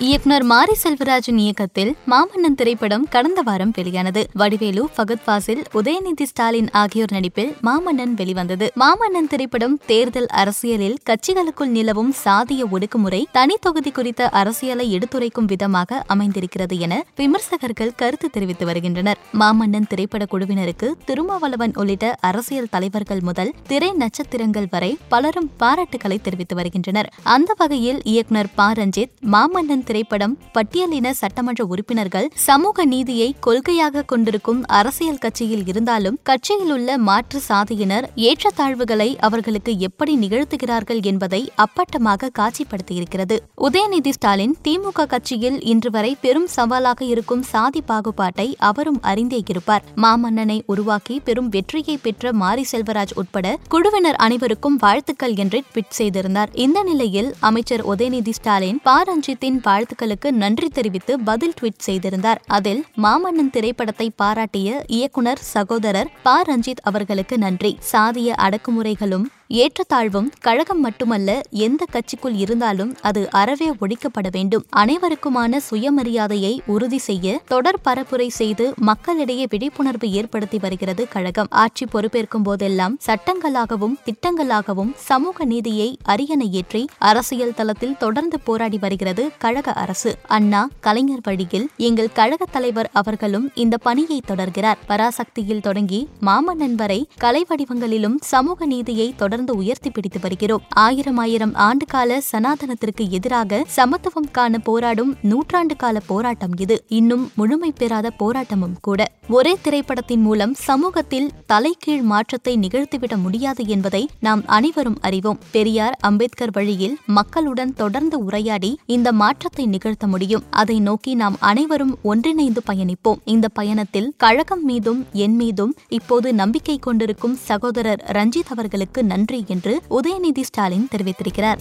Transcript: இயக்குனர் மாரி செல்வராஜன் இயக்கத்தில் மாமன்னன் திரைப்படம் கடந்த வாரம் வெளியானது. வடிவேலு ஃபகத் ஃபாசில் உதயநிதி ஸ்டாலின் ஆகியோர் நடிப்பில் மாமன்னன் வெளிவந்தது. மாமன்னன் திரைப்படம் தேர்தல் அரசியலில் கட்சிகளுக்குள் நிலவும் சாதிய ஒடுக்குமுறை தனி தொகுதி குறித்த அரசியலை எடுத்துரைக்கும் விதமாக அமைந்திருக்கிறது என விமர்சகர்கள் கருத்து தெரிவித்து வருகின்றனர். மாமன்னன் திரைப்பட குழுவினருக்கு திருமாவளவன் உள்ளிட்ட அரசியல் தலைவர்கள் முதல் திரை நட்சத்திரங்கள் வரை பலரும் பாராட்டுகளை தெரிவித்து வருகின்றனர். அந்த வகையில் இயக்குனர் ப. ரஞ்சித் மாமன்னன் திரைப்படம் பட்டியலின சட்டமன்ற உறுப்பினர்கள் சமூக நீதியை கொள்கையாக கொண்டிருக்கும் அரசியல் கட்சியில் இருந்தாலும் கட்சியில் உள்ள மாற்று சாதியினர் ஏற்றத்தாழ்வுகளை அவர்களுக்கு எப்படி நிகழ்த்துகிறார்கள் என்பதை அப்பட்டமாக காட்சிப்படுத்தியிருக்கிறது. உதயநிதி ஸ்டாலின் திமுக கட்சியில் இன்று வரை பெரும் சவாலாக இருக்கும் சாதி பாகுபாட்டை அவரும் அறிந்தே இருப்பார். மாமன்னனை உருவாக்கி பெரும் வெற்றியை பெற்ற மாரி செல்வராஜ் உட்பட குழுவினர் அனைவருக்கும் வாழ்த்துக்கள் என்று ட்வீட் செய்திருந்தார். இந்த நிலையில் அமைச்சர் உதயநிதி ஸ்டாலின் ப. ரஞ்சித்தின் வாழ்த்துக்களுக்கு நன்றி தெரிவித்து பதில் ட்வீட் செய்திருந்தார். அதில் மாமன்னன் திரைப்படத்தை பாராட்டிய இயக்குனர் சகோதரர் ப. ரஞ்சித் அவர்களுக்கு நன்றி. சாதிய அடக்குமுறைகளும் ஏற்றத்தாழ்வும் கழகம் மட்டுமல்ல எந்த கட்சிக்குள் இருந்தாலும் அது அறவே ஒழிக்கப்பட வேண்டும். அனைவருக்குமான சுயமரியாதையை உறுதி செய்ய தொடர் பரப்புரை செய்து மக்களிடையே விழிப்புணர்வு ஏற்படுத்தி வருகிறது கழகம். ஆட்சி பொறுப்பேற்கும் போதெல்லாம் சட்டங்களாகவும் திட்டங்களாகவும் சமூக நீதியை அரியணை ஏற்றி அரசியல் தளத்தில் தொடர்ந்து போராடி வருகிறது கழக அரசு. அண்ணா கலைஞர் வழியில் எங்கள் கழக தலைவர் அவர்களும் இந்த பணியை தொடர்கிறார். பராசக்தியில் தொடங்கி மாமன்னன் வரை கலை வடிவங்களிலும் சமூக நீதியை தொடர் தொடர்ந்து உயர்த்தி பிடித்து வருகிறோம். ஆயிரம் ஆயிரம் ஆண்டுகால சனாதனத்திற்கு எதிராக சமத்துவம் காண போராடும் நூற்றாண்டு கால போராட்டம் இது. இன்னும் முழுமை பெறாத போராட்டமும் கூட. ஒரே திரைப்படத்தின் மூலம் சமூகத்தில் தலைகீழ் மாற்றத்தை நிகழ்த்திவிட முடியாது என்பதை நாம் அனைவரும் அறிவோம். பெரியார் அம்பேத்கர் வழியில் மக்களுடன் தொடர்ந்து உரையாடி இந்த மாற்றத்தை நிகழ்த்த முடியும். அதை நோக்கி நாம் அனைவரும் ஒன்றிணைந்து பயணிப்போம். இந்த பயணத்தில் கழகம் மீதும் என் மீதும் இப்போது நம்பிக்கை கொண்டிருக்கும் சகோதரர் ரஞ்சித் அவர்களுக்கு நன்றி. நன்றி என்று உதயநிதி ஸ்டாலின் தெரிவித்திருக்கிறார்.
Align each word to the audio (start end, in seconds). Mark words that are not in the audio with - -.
இயக்குனர் 0.00 0.42
மாரி 0.42 0.74
செல்வராஜன் 0.82 1.38
இயக்கத்தில் 1.38 1.96
மாமன்னன் 2.10 2.54
திரைப்படம் 2.56 3.08
கடந்த 3.08 3.42
வாரம் 3.42 3.72
வெளியானது. 3.74 4.26
வடிவேலு 4.32 4.88
ஃபகத் 4.96 5.22
ஃபாசில் 5.26 5.62
உதயநிதி 5.74 6.22
ஸ்டாலின் 6.22 6.68
ஆகியோர் 6.72 7.12
நடிப்பில் 7.12 7.56
மாமன்னன் 7.62 8.14
வெளிவந்தது. 8.16 8.72
மாமன்னன் 8.80 9.26
திரைப்படம் 9.28 9.80
தேர்தல் 9.86 10.26
அரசியலில் 10.26 10.96
கட்சிகளுக்குள் 11.10 11.66
நிலவும் 11.66 12.14
சாதிய 12.24 12.64
ஒடுக்குமுறை 12.72 13.24
தனி 13.32 13.54
தொகுதி 13.60 13.90
குறித்த 13.90 14.28
அரசியலை 14.28 14.92
எடுத்துரைக்கும் 14.92 15.44
விதமாக 15.44 16.04
அமைந்திருக்கிறது 16.06 16.78
என 16.78 17.04
விமர்சகர்கள் 17.16 17.94
கருத்து 17.96 18.30
தெரிவித்து 18.30 18.64
வருகின்றனர். 18.64 19.18
மாமன்னன் 19.38 19.86
திரைப்பட 19.88 20.26
குழுவினருக்கு 20.32 20.90
திருமாவளவன் 21.04 21.72
உள்ளிட்ட 21.74 22.16
அரசியல் 22.20 22.70
தலைவர்கள் 22.70 23.20
முதல் 23.20 23.54
திரை 23.66 23.92
நட்சத்திரங்கள் 23.92 24.66
வரை 24.70 24.98
பலரும் 25.08 25.50
பாராட்டுகளை 25.60 26.20
தெரிவித்து 26.20 26.54
வருகின்றனர். 26.54 27.12
அந்த 27.22 27.54
வகையில் 27.58 28.00
இயக்குனர் 28.04 28.54
ப. 28.54 28.72
ரஞ்சித் 28.72 29.14
மாமன்னன் 29.30 29.86
திரைப்படம் 29.88 30.34
பட்டியலின 30.54 31.10
சட்டமன்ற 31.20 31.64
உறுப்பினர்கள் 31.64 32.28
சமூக 32.46 32.84
நீதியை 32.84 33.28
கொள்கையாக 33.46 34.04
கொண்டிருக்கும் 34.04 34.60
அரசியல் 34.78 35.22
கட்சியில் 35.24 35.66
இருந்தாலும் 35.66 36.18
கட்சியில் 36.22 36.72
உள்ள 36.76 36.98
மாற்று 37.08 37.40
சாதியினர் 37.48 38.06
ஏற்றத்தாழ்வுகளை 38.28 39.08
அவர்களுக்கு 39.26 39.72
எப்படி 39.78 40.14
நிகழ்த்துகிறார்கள் 40.16 41.00
என்பதை 41.02 41.42
அப்பட்டமாக 41.64 42.30
காட்சிப்படுத்தியிருக்கிறது. 42.38 43.36
உதயநிதி 43.66 44.10
ஸ்டாலின் 44.10 44.54
திமுக 44.68 45.06
கட்சியில் 45.06 45.58
இன்று 45.72 45.90
வரை 45.90 46.12
பெரும் 46.20 46.48
சவாலாக 46.56 47.00
இருக்கும் 47.04 47.44
சாதி 47.52 47.82
பாகுபாட்டை 47.88 48.48
அவரும் 48.68 49.00
அறிந்தே 49.02 49.40
இருப்பார். 49.46 49.84
மாமன்னனை 49.96 50.58
உருவாக்கி 50.66 51.16
பெரும் 51.20 51.48
வெற்றியை 51.48 51.96
பெற்ற 51.96 52.32
மாரி 52.42 52.64
செல்வராஜ் 52.72 53.14
உட்பட 53.14 53.46
குழுவினர் 53.68 54.18
அனைவருக்கும் 54.26 54.76
வாழ்த்துக்கள் 54.76 55.36
என்று 55.36 55.60
ட்வீட் 55.70 55.96
செய்திருந்தார். 55.98 56.52
இந்த 56.66 56.78
நிலையில் 56.82 57.30
அமைச்சர் 57.50 57.84
உதயநிதி 57.88 58.34
ஸ்டாலின் 58.40 58.80
ப. 58.82 58.96
ரஞ்சித்தின் 59.08 59.60
வாழ்த்துக்களுக்கு 59.78 60.30
நன்றி 60.30 60.68
தெரிவித்து 60.68 61.20
பதில் 61.20 61.52
ட்வீட் 61.60 61.78
செய்திருந்தார். 61.78 62.42
அதில் 62.46 62.84
மாமன்னன் 63.02 63.50
திரைப்படத்தை 63.52 64.12
பாராட்டிய 64.16 64.84
இயக்குனர் 64.86 65.38
சகோதரர் 65.38 66.10
ப. 66.22 66.42
ரஞ்சித் 66.42 66.82
அவர்களுக்கு 66.82 67.38
நன்றி. 67.38 67.78
சாதிய 67.92 68.32
அடக்குமுறைகளும் 68.36 69.24
ஏற்றத்தாழ்வும் 69.50 70.30
கழகம் 70.40 70.80
மட்டுமல்ல 70.80 71.40
எந்த 71.50 71.86
கட்சிக்குள் 71.92 72.36
இருந்தாலும் 72.36 72.96
அது 73.00 73.30
அறவே 73.30 73.72
ஒழிக்கப்பட 73.80 74.28
வேண்டும். 74.30 74.64
அனைவருக்குமான 74.76 75.56
சுயமரியாதையை 75.70 76.58
உறுதி 76.66 76.98
செய்ய 76.98 77.40
தொடர் 77.46 77.78
பரப்புரை 77.84 78.28
செய்து 78.28 78.72
மக்களிடையே 78.76 79.46
விழிப்புணர்வு 79.50 80.10
ஏற்படுத்தி 80.10 80.58
வருகிறது 80.58 81.08
கழகம். 81.08 81.46
ஆட்சி 81.50 81.84
பொறுப்பேற்கும் 81.84 82.42
போதெல்லாம் 82.42 82.98
சட்டங்களாகவும் 83.06 83.94
திட்டங்களாகவும் 84.04 84.92
சமூக 84.96 85.44
நீதியை 85.44 85.98
அரியணை 86.02 86.52
ஏற்றி 86.52 86.88
அரசியல் 86.98 87.54
தளத்தில் 87.54 87.96
தொடர்ந்து 87.96 88.40
போராடி 88.40 88.78
வருகிறது 88.78 89.30
கழக 89.38 89.72
அரசு. 89.72 90.18
அண்ணா 90.26 90.68
கலைஞர் 90.80 91.24
வழியில் 91.24 91.68
எங்கள் 91.76 92.12
கழக 92.12 92.44
தலைவர் 92.50 92.90
அவர்களும் 92.92 93.50
இந்த 93.54 93.78
பணியை 93.78 94.20
தொடர்கிறார். 94.28 94.76
பராசக்தியில் 94.86 95.60
தொடங்கி 95.60 96.08
மாமன்னன் 96.22 96.74
வரை 96.74 97.08
கலை 97.18 97.46
வடிவங்களிலும் 97.48 98.16
சமூக 98.20 98.66
நீதியை 98.66 99.14
தொடர் 99.16 99.36
தொடர்ந்து 99.38 99.64
உயர்த்தி 99.64 99.90
பிடித்து 99.90 100.18
வருகிறோம். 100.20 100.62
ஆயிரம் 100.68 101.16
ஆயிரம் 101.16 101.54
ஆண்டுகால 101.54 102.18
சனாதனத்திற்கு 102.32 103.04
எதிராக 103.10 103.64
சமத்துவம் 103.66 104.30
காண 104.30 104.58
போராடும் 104.58 105.14
நூற்றாண்டு 105.22 105.76
கால 105.76 106.00
போராட்டம் 106.06 106.54
இது. 106.58 106.76
இன்னும் 106.88 107.30
முழுமை 107.34 107.72
பெறாத 107.76 108.10
போராட்டமும் 108.18 108.74
கூட. 108.80 109.06
ஒரே 109.28 109.58
திரைப்படத்தின் 109.62 110.20
மூலம் 110.20 110.54
சமூகத்தில் 110.54 111.30
தலைகீழ் 111.46 112.02
மாற்றத்தை 112.02 112.54
நிகழ்த்திவிட 112.56 113.16
முடியாது 113.16 113.66
என்பதை 113.66 114.02
நாம் 114.20 114.42
அனைவரும் 114.46 114.98
அறிவோம். 115.00 115.38
பெரியார் 115.50 115.96
அம்பேத்கர் 116.00 116.50
வழியில் 116.52 116.96
மக்களுடன் 117.06 117.74
தொடர்ந்து 117.74 118.18
உரையாடி 118.24 118.72
இந்த 118.86 119.12
மாற்றத்தை 119.12 119.66
நிகழ்த்த 119.66 120.06
முடியும். 120.06 120.44
அதை 120.50 120.78
நோக்கி 120.80 121.14
நாம் 121.14 121.36
அனைவரும் 121.52 121.94
ஒன்றிணைந்து 122.02 122.62
பயணிப்போம். 122.66 123.22
இந்த 123.24 123.48
பயணத்தில் 123.48 124.10
கழகம் 124.16 124.64
மீதும் 124.64 125.06
என் 125.12 125.36
மீதும் 125.36 125.74
இப்போது 125.88 126.34
நம்பிக்கை 126.34 126.78
கொண்டிருக்கும் 126.78 127.38
சகோதரர் 127.50 128.04
ரஞ்சித் 128.12 128.52
அவர்களுக்கு 128.54 129.04
நன்றி. 129.04 129.26
நன்றி 129.28 129.44
என்று 129.48 129.72
உதயநிதி 129.90 130.42
ஸ்டாலின் 130.42 130.88
தெரிவித்திருக்கிறார். 130.90 131.60